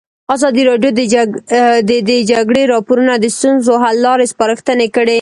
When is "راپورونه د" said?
2.73-3.25